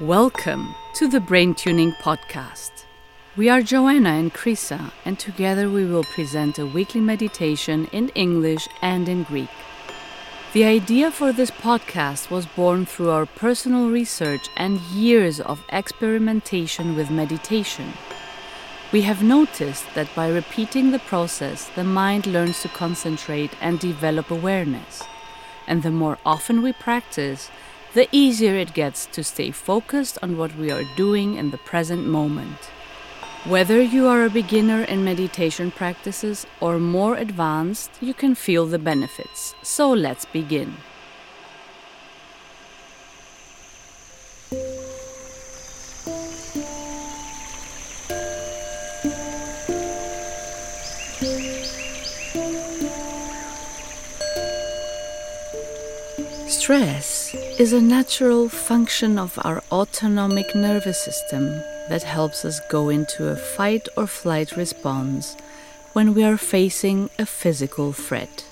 Welcome 0.00 0.74
to 0.96 1.08
the 1.08 1.20
Brain 1.20 1.54
Tuning 1.54 1.92
Podcast. 1.92 2.84
We 3.34 3.48
are 3.48 3.62
Joanna 3.62 4.10
and 4.10 4.30
Chryssa, 4.30 4.92
and 5.06 5.18
together 5.18 5.70
we 5.70 5.86
will 5.86 6.04
present 6.04 6.58
a 6.58 6.66
weekly 6.66 7.00
meditation 7.00 7.86
in 7.92 8.10
English 8.10 8.68
and 8.82 9.08
in 9.08 9.22
Greek. 9.22 9.48
The 10.52 10.64
idea 10.64 11.10
for 11.10 11.32
this 11.32 11.50
podcast 11.50 12.28
was 12.28 12.44
born 12.44 12.84
through 12.84 13.08
our 13.08 13.24
personal 13.24 13.88
research 13.88 14.50
and 14.58 14.80
years 14.80 15.40
of 15.40 15.64
experimentation 15.70 16.94
with 16.94 17.10
meditation. 17.10 17.94
We 18.92 19.00
have 19.00 19.22
noticed 19.22 19.86
that 19.94 20.14
by 20.14 20.28
repeating 20.28 20.90
the 20.90 20.98
process, 20.98 21.70
the 21.74 21.84
mind 21.84 22.26
learns 22.26 22.60
to 22.60 22.68
concentrate 22.68 23.52
and 23.62 23.80
develop 23.80 24.30
awareness. 24.30 25.02
And 25.66 25.82
the 25.82 25.90
more 25.90 26.18
often 26.26 26.60
we 26.60 26.74
practice, 26.74 27.50
the 27.96 28.06
easier 28.12 28.54
it 28.54 28.74
gets 28.74 29.06
to 29.06 29.24
stay 29.24 29.50
focused 29.50 30.18
on 30.22 30.36
what 30.36 30.54
we 30.56 30.70
are 30.70 30.84
doing 30.96 31.36
in 31.36 31.50
the 31.50 31.56
present 31.56 32.06
moment. 32.06 32.58
Whether 33.46 33.80
you 33.80 34.06
are 34.06 34.22
a 34.22 34.28
beginner 34.28 34.82
in 34.82 35.02
meditation 35.02 35.70
practices 35.70 36.46
or 36.60 36.78
more 36.78 37.16
advanced, 37.16 37.90
you 38.02 38.12
can 38.12 38.34
feel 38.34 38.66
the 38.66 38.78
benefits. 38.78 39.54
So 39.62 39.90
let's 39.90 40.26
begin. 40.26 40.76
Stress 56.46 57.15
is 57.58 57.72
a 57.72 57.80
natural 57.80 58.50
function 58.50 59.18
of 59.18 59.38
our 59.42 59.62
autonomic 59.72 60.54
nervous 60.54 61.02
system 61.02 61.46
that 61.88 62.02
helps 62.02 62.44
us 62.44 62.60
go 62.68 62.90
into 62.90 63.28
a 63.28 63.36
fight 63.36 63.88
or 63.96 64.06
flight 64.06 64.54
response 64.58 65.34
when 65.94 66.12
we 66.12 66.22
are 66.22 66.36
facing 66.36 67.08
a 67.18 67.24
physical 67.24 67.94
threat. 67.94 68.44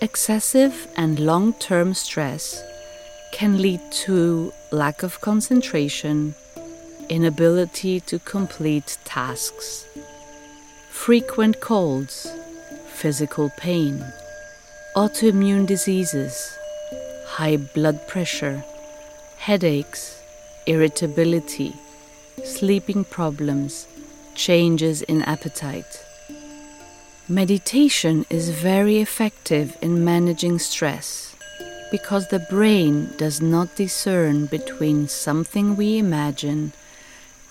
Excessive 0.00 0.88
and 0.96 1.20
long 1.20 1.52
term 1.52 1.92
stress 1.92 2.62
can 3.32 3.60
lead 3.60 3.82
to 3.92 4.50
lack 4.70 5.02
of 5.02 5.20
concentration, 5.20 6.34
inability 7.10 8.00
to 8.00 8.18
complete 8.18 8.96
tasks, 9.04 9.86
frequent 10.90 11.60
colds, 11.60 12.34
physical 12.86 13.50
pain, 13.58 14.02
autoimmune 14.96 15.66
diseases 15.66 16.56
high 17.26 17.56
blood 17.56 18.06
pressure, 18.06 18.64
headaches, 19.38 20.22
irritability, 20.66 21.74
sleeping 22.44 23.04
problems, 23.04 23.86
changes 24.34 25.02
in 25.02 25.22
appetite. 25.22 26.04
Meditation 27.28 28.26
is 28.28 28.50
very 28.50 28.98
effective 28.98 29.76
in 29.80 30.04
managing 30.04 30.58
stress 30.58 31.34
because 31.90 32.28
the 32.28 32.46
brain 32.50 33.08
does 33.16 33.40
not 33.40 33.76
discern 33.76 34.46
between 34.46 35.08
something 35.08 35.76
we 35.76 35.96
imagine 35.98 36.72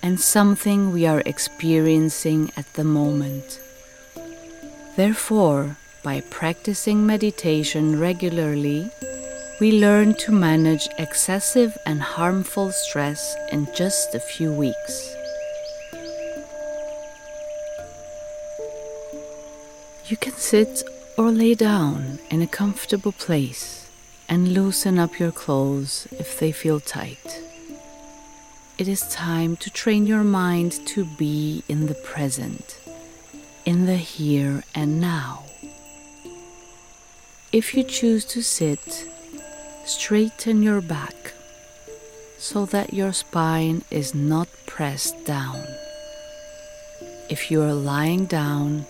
and 0.03 0.19
something 0.19 0.91
we 0.91 1.05
are 1.05 1.23
experiencing 1.25 2.51
at 2.57 2.71
the 2.73 2.83
moment. 2.83 3.59
Therefore, 4.95 5.77
by 6.03 6.21
practicing 6.29 7.05
meditation 7.05 7.99
regularly, 7.99 8.91
we 9.63 9.71
learn 9.71 10.13
to 10.13 10.29
manage 10.29 10.89
excessive 10.97 11.77
and 11.85 12.01
harmful 12.01 12.69
stress 12.69 13.33
in 13.49 13.65
just 13.73 14.13
a 14.13 14.19
few 14.19 14.51
weeks. 14.51 15.15
You 20.07 20.17
can 20.17 20.33
sit 20.33 20.83
or 21.17 21.31
lay 21.31 21.55
down 21.55 22.19
in 22.29 22.41
a 22.41 22.53
comfortable 22.61 23.13
place 23.13 23.89
and 24.27 24.53
loosen 24.53 24.99
up 24.99 25.17
your 25.17 25.31
clothes 25.31 26.09
if 26.11 26.37
they 26.39 26.51
feel 26.51 26.81
tight. 26.81 27.41
It 28.77 28.89
is 28.89 29.07
time 29.07 29.55
to 29.63 29.69
train 29.69 30.05
your 30.05 30.25
mind 30.25 30.73
to 30.87 31.05
be 31.05 31.63
in 31.69 31.85
the 31.85 31.99
present, 32.11 32.81
in 33.63 33.85
the 33.85 33.95
here 33.95 34.65
and 34.75 34.99
now. 34.99 35.45
If 37.53 37.73
you 37.73 37.83
choose 37.85 38.25
to 38.25 38.43
sit, 38.43 39.07
Straighten 39.85 40.63
your 40.63 40.79
back 40.79 41.33
so 42.37 42.65
that 42.65 42.93
your 42.93 43.11
spine 43.11 43.83
is 43.91 44.15
not 44.15 44.47
pressed 44.65 45.25
down. 45.25 45.61
If 47.29 47.51
you 47.51 47.61
are 47.61 47.73
lying 47.73 48.25
down, 48.25 48.85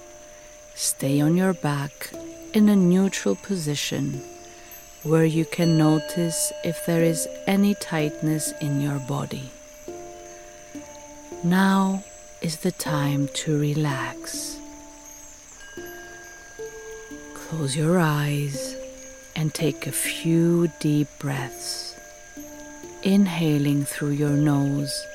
stay 0.75 1.19
on 1.19 1.35
your 1.35 1.53
back 1.53 2.11
in 2.53 2.69
a 2.69 2.75
neutral 2.75 3.35
position 3.35 4.21
where 5.01 5.25
you 5.25 5.45
can 5.45 5.79
notice 5.79 6.53
if 6.63 6.85
there 6.85 7.03
is 7.03 7.27
any 7.47 7.73
tightness 7.75 8.53
in 8.61 8.79
your 8.79 8.99
body. 8.99 9.49
Now 11.43 12.03
is 12.41 12.57
the 12.57 12.71
time 12.71 13.29
to 13.33 13.59
relax. 13.59 14.59
Close 17.33 17.75
your 17.75 17.97
eyes 17.97 18.72
and 19.35 19.53
take 19.53 19.87
a 19.87 19.91
few 19.91 20.71
deep 20.79 21.07
breaths, 21.19 21.95
inhaling 23.03 23.85
through 23.85 24.11
your 24.11 24.37
nose 24.37 25.05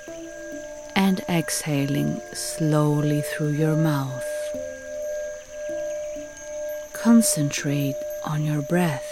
and 0.97 1.21
exhaling 1.29 2.21
slowly 2.33 3.23
through 3.23 3.53
your 3.53 3.77
mouth. 3.77 4.25
Concentrate 6.93 7.95
on 8.27 8.45
your 8.45 8.62
breath. 8.62 9.06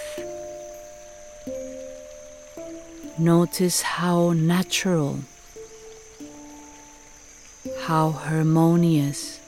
Notice 3.19 3.83
how 3.83 4.33
natural, 4.33 5.21
how 7.85 8.11
harmonious, 8.11 9.41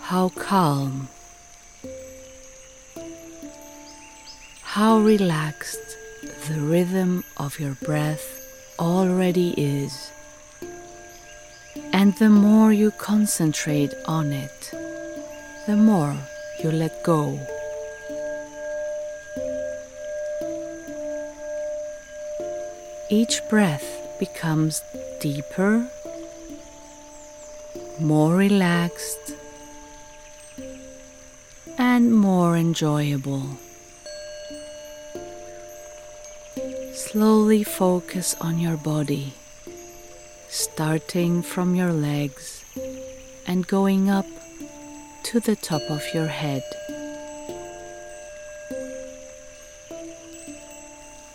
how 0.00 0.30
calm 0.30 1.08
how 4.78 4.96
relaxed 5.00 5.98
the 6.46 6.60
rhythm 6.60 7.24
of 7.36 7.58
your 7.58 7.74
breath 7.84 8.28
already 8.78 9.52
is. 9.56 10.12
And 11.92 12.14
the 12.18 12.28
more 12.28 12.72
you 12.72 12.92
concentrate 12.92 13.92
on 14.06 14.30
it, 14.30 14.70
the 15.66 15.74
more 15.76 16.16
you 16.62 16.70
let 16.70 17.02
go. 17.02 17.40
Each 23.10 23.40
breath 23.50 23.88
becomes 24.20 24.80
deeper, 25.18 25.90
more 27.98 28.36
relaxed, 28.36 29.32
and 31.76 32.14
more 32.14 32.56
enjoyable. 32.56 33.58
Slowly 37.12 37.64
focus 37.64 38.36
on 38.38 38.58
your 38.58 38.76
body, 38.76 39.32
starting 40.50 41.40
from 41.40 41.74
your 41.74 41.90
legs 41.90 42.62
and 43.46 43.66
going 43.66 44.10
up 44.10 44.26
to 45.22 45.40
the 45.40 45.56
top 45.56 45.80
of 45.88 46.02
your 46.12 46.26
head. 46.26 46.62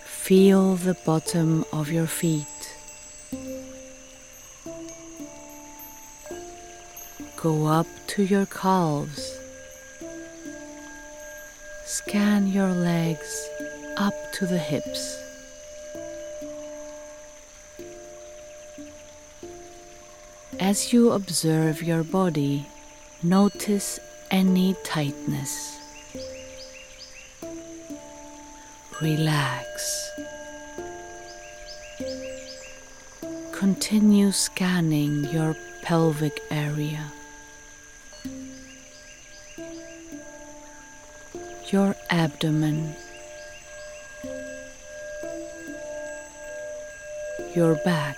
Feel 0.06 0.76
the 0.76 0.96
bottom 1.08 1.66
of 1.74 1.92
your 1.92 2.06
feet. 2.06 2.46
Go 7.36 7.66
up 7.66 7.88
to 8.10 8.22
your 8.22 8.46
calves. 8.46 9.40
Scan 11.84 12.46
your 12.46 12.70
legs 12.70 13.50
up 13.98 14.14
to 14.34 14.46
the 14.46 14.60
hips. 14.60 15.23
As 20.64 20.94
you 20.94 21.12
observe 21.12 21.84
your 21.84 22.06
body, 22.06 22.66
notice 23.22 24.00
any 24.32 24.78
tightness. 24.86 25.78
Relax. 29.02 30.10
Continue 33.52 34.32
scanning 34.32 35.26
your 35.34 35.54
pelvic 35.82 36.40
area. 36.50 37.12
Your 41.74 41.94
abdomen. 42.10 42.96
your 47.56 47.76
back. 47.86 48.18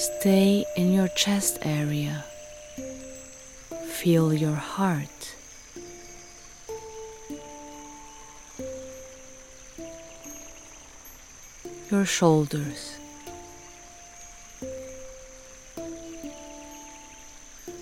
Stay 0.00 0.64
in 0.76 0.94
your 0.94 1.08
chest 1.08 1.58
area. 1.60 2.24
Feel 3.84 4.32
your 4.32 4.54
heart. 4.54 5.34
Your 11.90 12.06
shoulders. 12.06 12.96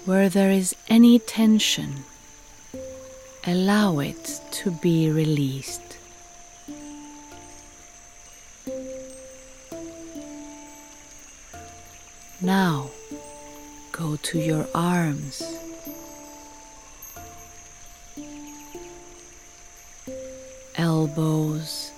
Where 0.05 0.29
there 0.29 0.51
is 0.51 0.75
any 0.89 1.21
tension, 1.21 2.03
allow 3.47 4.01
it 4.01 4.41
to 4.59 4.73
be 4.73 5.09
released. 5.09 5.88
Now 12.49 12.89
go 13.93 14.17
to 14.17 14.39
your 14.39 14.67
arms. 14.75 15.43
Elbows. 20.77 21.93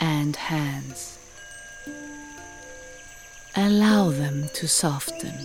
And 0.00 0.34
hands. 0.34 1.18
Allow 3.54 4.10
them 4.10 4.48
to 4.54 4.66
soften. 4.66 5.38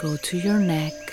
Go 0.00 0.16
to 0.16 0.38
your 0.38 0.60
neck. 0.60 1.07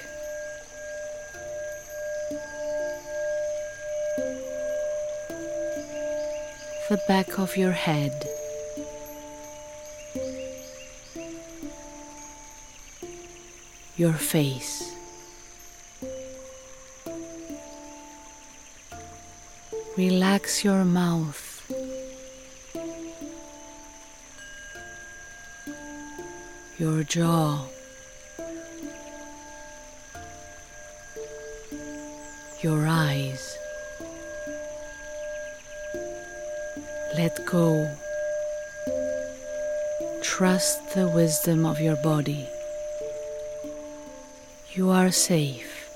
The 6.87 7.01
back 7.07 7.39
of 7.39 7.57
your 7.57 7.71
head. 7.71 8.29
Your 13.97 14.13
face. 14.13 14.93
Relax 19.97 20.63
your 20.63 20.85
mouth. 20.85 21.41
Your 26.77 27.01
jaw. 27.01 27.65
Your 32.61 32.85
eyes. 32.85 33.57
Let 37.17 37.45
go. 37.45 37.95
Trust 40.21 40.95
the 40.95 41.07
wisdom 41.07 41.65
of 41.65 41.79
your 41.79 41.95
body. 42.03 42.45
You 44.73 44.89
are 44.89 45.11
safe. 45.11 45.89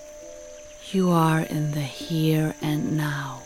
You 0.94 1.10
are 1.10 1.42
in 1.42 1.72
the 1.72 1.82
here 1.82 2.56
and 2.62 2.96
now. 2.96 3.42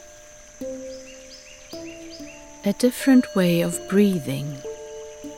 A 2.64 2.74
different 2.78 3.26
way 3.36 3.62
of 3.62 3.90
breathing 3.90 4.56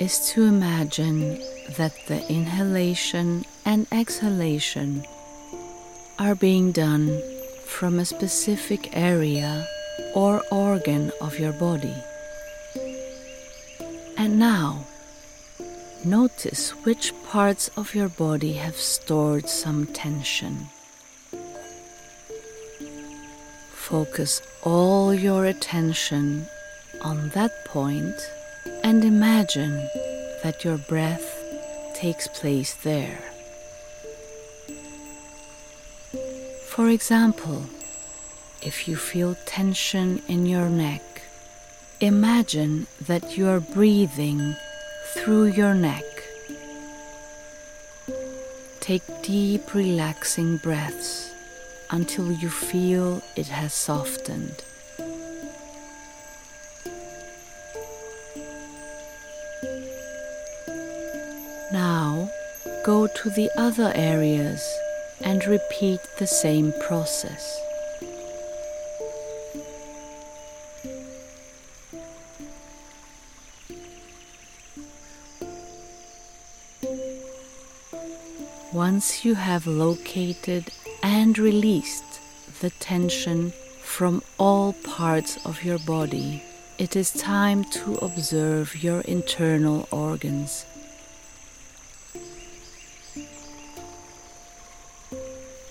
is 0.01 0.29
to 0.31 0.43
imagine 0.43 1.39
that 1.77 1.95
the 2.07 2.19
inhalation 2.29 3.45
and 3.63 3.87
exhalation 3.93 5.05
are 6.19 6.35
being 6.35 6.73
done 6.73 7.21
from 7.63 7.97
a 7.97 8.03
specific 8.03 8.89
area 8.91 9.65
or 10.13 10.43
organ 10.51 11.13
of 11.21 11.39
your 11.39 11.53
body. 11.53 11.95
And 14.25 14.39
now, 14.39 14.87
notice 16.03 16.71
which 16.83 17.13
parts 17.25 17.69
of 17.77 17.93
your 17.93 18.09
body 18.09 18.53
have 18.53 18.75
stored 18.75 19.47
some 19.47 19.85
tension. 19.85 20.69
Focus 23.69 24.41
all 24.63 25.13
your 25.13 25.45
attention 25.45 26.47
on 27.01 27.29
that 27.35 27.65
point 27.65 28.15
and 28.83 29.05
imagine 29.05 29.87
that 30.41 30.63
your 30.63 30.79
breath 30.79 31.29
takes 31.93 32.27
place 32.27 32.73
there. 32.73 33.21
For 36.65 36.89
example, 36.89 37.67
if 38.63 38.87
you 38.87 38.95
feel 38.95 39.35
tension 39.45 40.23
in 40.27 40.47
your 40.47 40.67
neck, 40.67 41.14
imagine 42.01 42.87
that 43.01 43.37
you 43.37 43.47
are 43.47 43.59
breathing 43.59 44.55
through 45.13 45.45
your 45.45 45.73
neck. 45.73 46.03
Take 48.79 49.03
deep, 49.23 49.73
relaxing 49.73 50.57
breaths 50.57 51.33
until 51.89 52.31
you 52.31 52.49
feel 52.49 53.21
it 53.35 53.47
has 53.47 53.73
softened. 53.73 54.63
Now 61.71 62.29
go 62.83 63.07
to 63.07 63.29
the 63.29 63.49
other 63.57 63.91
areas 63.95 64.61
and 65.21 65.45
repeat 65.45 65.99
the 66.19 66.27
same 66.27 66.73
process. 66.81 67.64
Once 78.91 79.25
you 79.25 79.33
have 79.33 79.65
located 79.65 80.63
and 81.01 81.39
released 81.39 82.19
the 82.61 82.69
tension 82.69 83.51
from 83.81 84.21
all 84.37 84.73
parts 84.73 85.43
of 85.43 85.63
your 85.63 85.79
body, 85.79 86.43
it 86.77 86.95
is 86.95 87.09
time 87.11 87.63
to 87.63 87.95
observe 87.95 88.83
your 88.83 89.01
internal 89.01 89.87
organs. 89.89 90.67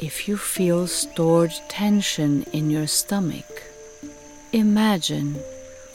If 0.01 0.27
you 0.27 0.37
feel 0.37 0.89
stored 0.89 1.55
tension 1.69 2.43
in 2.53 2.69
your 2.69 2.89
stomach, 2.89 3.63
imagine 4.53 5.39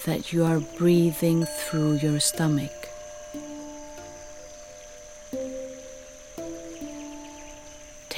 that 0.06 0.32
you 0.32 0.46
are 0.46 0.62
breathing 0.78 1.44
through 1.44 1.96
your 1.96 2.22
stomach. 2.22 2.79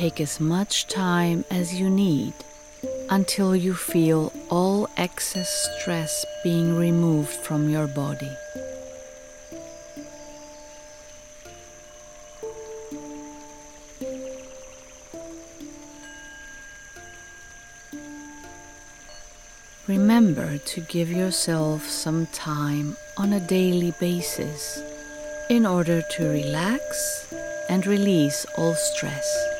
Take 0.01 0.20
as 0.20 0.39
much 0.39 0.88
time 0.88 1.46
as 1.51 1.75
you 1.79 1.88
need 1.88 2.34
until 3.12 3.55
you 3.55 3.75
feel 3.75 4.34
all 4.50 4.89
excess 4.98 5.70
stress 5.77 6.25
being 6.43 6.75
removed 6.75 7.29
from 7.29 7.70
your 7.70 7.86
body. 7.86 8.36
Remember 19.88 20.58
to 20.58 20.81
give 20.81 21.12
yourself 21.12 21.88
some 21.88 22.25
time 22.34 22.98
on 23.17 23.34
a 23.34 23.39
daily 23.39 23.93
basis 24.00 24.81
in 25.51 25.67
order 25.67 26.01
to 26.01 26.27
relax 26.27 27.31
and 27.70 27.86
release 27.86 28.48
all 28.58 28.74
stress. 28.74 29.50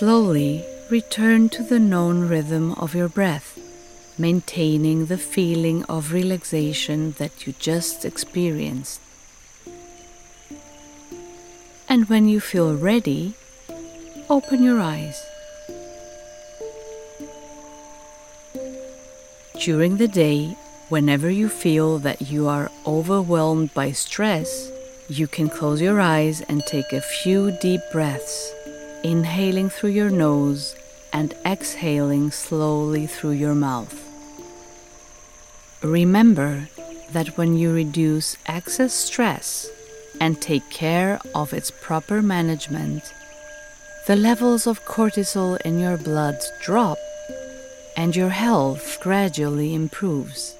Slowly 0.00 0.64
return 0.88 1.50
to 1.50 1.62
the 1.62 1.78
known 1.78 2.26
rhythm 2.26 2.72
of 2.72 2.94
your 2.94 3.10
breath, 3.10 3.58
maintaining 4.16 5.04
the 5.04 5.18
feeling 5.18 5.84
of 5.90 6.14
relaxation 6.14 7.12
that 7.18 7.46
you 7.46 7.52
just 7.58 8.06
experienced. 8.06 8.98
And 11.86 12.08
when 12.08 12.30
you 12.30 12.40
feel 12.40 12.74
ready, 12.74 13.34
open 14.30 14.62
your 14.62 14.80
eyes. 14.80 15.22
During 19.60 19.98
the 19.98 20.08
day, 20.08 20.56
whenever 20.88 21.28
you 21.28 21.50
feel 21.50 21.98
that 21.98 22.22
you 22.22 22.48
are 22.48 22.70
overwhelmed 22.86 23.74
by 23.74 23.92
stress, 23.92 24.70
you 25.10 25.26
can 25.26 25.50
close 25.50 25.82
your 25.82 26.00
eyes 26.00 26.40
and 26.48 26.64
take 26.64 26.90
a 26.94 27.02
few 27.02 27.50
deep 27.60 27.82
breaths, 27.92 28.54
inhaling 29.02 29.70
through 29.70 29.90
your 29.90 30.10
nose 30.10 30.76
and 31.12 31.34
exhaling 31.44 32.30
slowly 32.30 33.06
through 33.06 33.30
your 33.32 33.54
mouth. 33.54 34.06
Remember 35.82 36.68
that 37.12 37.36
when 37.36 37.56
you 37.56 37.72
reduce 37.72 38.36
excess 38.46 38.92
stress 38.92 39.68
and 40.20 40.40
take 40.40 40.68
care 40.70 41.18
of 41.34 41.52
its 41.52 41.70
proper 41.70 42.20
management, 42.20 43.02
the 44.06 44.16
levels 44.16 44.66
of 44.66 44.84
cortisol 44.84 45.60
in 45.62 45.78
your 45.78 45.96
blood 45.96 46.38
drop 46.62 46.98
and 47.96 48.14
your 48.14 48.30
health 48.30 48.98
gradually 49.00 49.74
improves. 49.74 50.56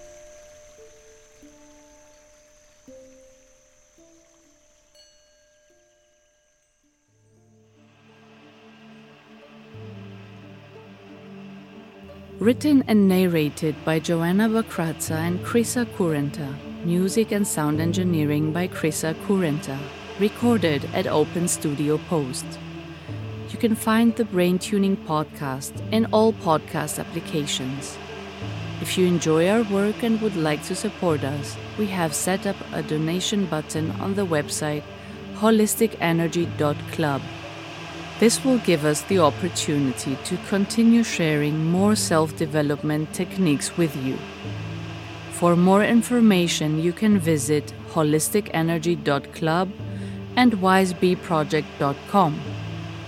Written 12.40 12.82
and 12.88 13.06
narrated 13.06 13.76
by 13.84 13.98
Joanna 13.98 14.48
Bakratsa 14.48 15.10
and 15.10 15.38
Chryssa 15.40 15.84
Kourenta. 15.84 16.48
Music 16.86 17.32
and 17.32 17.46
sound 17.46 17.82
engineering 17.82 18.50
by 18.50 18.66
Chryssa 18.66 19.12
Kourenta. 19.26 19.78
Recorded 20.18 20.86
at 20.94 21.06
Open 21.06 21.46
Studio 21.48 21.98
Post. 22.08 22.46
You 23.50 23.58
can 23.58 23.74
find 23.74 24.16
the 24.16 24.24
Brain 24.24 24.58
Tuning 24.58 24.96
podcast 24.96 25.74
in 25.92 26.06
all 26.14 26.32
podcast 26.32 26.98
applications. 26.98 27.98
If 28.80 28.96
you 28.96 29.06
enjoy 29.06 29.46
our 29.50 29.64
work 29.64 30.02
and 30.02 30.18
would 30.22 30.36
like 30.36 30.62
to 30.64 30.74
support 30.74 31.22
us, 31.22 31.58
we 31.78 31.88
have 31.88 32.14
set 32.14 32.46
up 32.46 32.56
a 32.72 32.82
donation 32.82 33.44
button 33.44 33.90
on 34.00 34.14
the 34.14 34.24
website 34.24 34.82
holisticenergy.club. 35.34 37.20
This 38.20 38.44
will 38.44 38.58
give 38.58 38.84
us 38.84 39.00
the 39.04 39.18
opportunity 39.20 40.14
to 40.24 40.36
continue 40.48 41.02
sharing 41.02 41.64
more 41.64 41.96
self 41.96 42.36
development 42.36 43.14
techniques 43.14 43.78
with 43.78 43.96
you. 43.96 44.18
For 45.30 45.56
more 45.56 45.82
information, 45.82 46.82
you 46.82 46.92
can 46.92 47.18
visit 47.18 47.72
holisticenergy.club 47.92 49.72
and 50.36 50.52
wisebeeproject.com. 50.52 52.40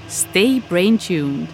Stay 0.09 0.61
brain 0.61 0.97
tuned. 0.97 1.49